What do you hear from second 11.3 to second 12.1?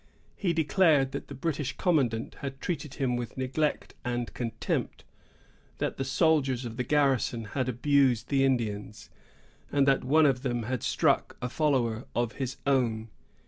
a follower